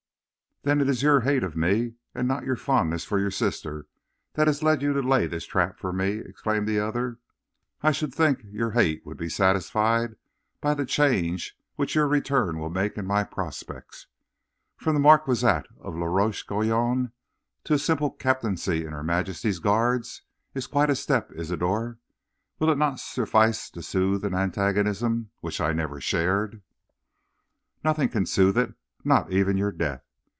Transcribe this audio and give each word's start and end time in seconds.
"'Then 0.63 0.79
it 0.79 0.87
is 0.87 1.01
your 1.01 1.21
hate 1.21 1.41
of 1.41 1.55
me, 1.55 1.95
and 2.13 2.27
not 2.27 2.43
your 2.45 2.55
fondness 2.55 3.03
for 3.03 3.17
your 3.17 3.31
sister, 3.31 3.87
that 4.33 4.45
has 4.45 4.61
led 4.61 4.79
you 4.83 4.93
to 4.93 5.01
lay 5.01 5.25
this 5.25 5.47
trap 5.47 5.79
for 5.79 5.91
me?' 5.91 6.19
exclaimed 6.23 6.67
the 6.67 6.77
other. 6.79 7.17
'I 7.81 7.91
should 7.91 8.13
think 8.13 8.41
your 8.43 8.69
hate 8.69 9.03
would 9.03 9.17
be 9.17 9.27
satisfied 9.27 10.15
by 10.61 10.75
the 10.75 10.85
change 10.85 11.57
which 11.77 11.95
your 11.95 12.07
return 12.07 12.59
will 12.59 12.69
make 12.69 12.95
in 12.95 13.07
my 13.07 13.23
prospects. 13.23 14.05
From 14.77 14.93
the 14.93 14.99
marquisate 15.01 15.65
of 15.79 15.97
La 15.97 16.05
Roche 16.05 16.43
Guyon 16.43 17.11
to 17.63 17.73
a 17.73 17.79
simple 17.79 18.11
captaincy 18.11 18.85
in 18.85 18.93
his 18.93 19.03
majesty's 19.03 19.57
guards 19.57 20.21
is 20.53 20.67
quite 20.67 20.91
a 20.91 20.95
step, 20.95 21.31
Isidor. 21.35 21.97
Will 22.59 22.69
it 22.69 22.77
not 22.77 22.99
suffice 22.99 23.67
to 23.71 23.81
soothe 23.81 24.23
an 24.23 24.35
antagonism 24.35 25.31
which 25.39 25.59
I 25.59 25.73
never 25.73 25.99
shared?' 25.99 26.61
"'Nothing 27.83 28.09
can 28.09 28.27
soothe 28.27 28.59
it, 28.59 28.75
not 29.03 29.33
even 29.33 29.57
your 29.57 29.71
death! 29.71 30.03